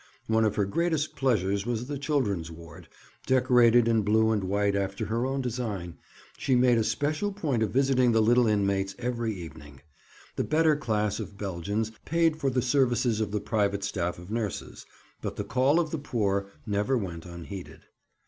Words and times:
One 0.25 0.45
of 0.45 0.55
her 0.55 0.65
greatest 0.65 1.15
pleasures 1.15 1.67
was 1.67 1.85
the 1.85 1.99
children's 1.99 2.49
ward, 2.49 2.87
decorated 3.27 3.87
in 3.87 4.01
blue 4.01 4.31
and 4.31 4.43
white 4.45 4.75
after 4.75 5.05
her 5.05 5.27
own 5.27 5.41
design; 5.41 5.99
she 6.39 6.55
made 6.55 6.79
a 6.79 6.83
special 6.83 7.31
point 7.31 7.61
of 7.61 7.69
visiting 7.69 8.11
the 8.11 8.19
little 8.23 8.47
inmates 8.47 8.95
every 8.97 9.31
evening. 9.31 9.81
The 10.37 10.43
better 10.43 10.75
class 10.75 11.19
of 11.19 11.37
Belgians 11.37 11.91
paid 12.03 12.37
for 12.39 12.49
the 12.49 12.63
services 12.63 13.21
of 13.21 13.29
the 13.29 13.39
private 13.41 13.83
staff 13.83 14.17
of 14.17 14.31
nurses, 14.31 14.87
but 15.21 15.35
the 15.35 15.43
call 15.43 15.79
of 15.79 15.91
the 15.91 15.99
poor 15.99 16.47
never 16.65 16.97
went 16.97 17.27
unheeded. 17.27 17.81